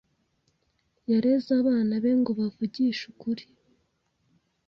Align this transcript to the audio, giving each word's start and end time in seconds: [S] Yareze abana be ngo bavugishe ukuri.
[S] 0.03 0.03
Yareze 1.11 1.49
abana 1.61 1.93
be 2.03 2.11
ngo 2.19 2.31
bavugishe 2.39 3.01
ukuri. 3.11 3.43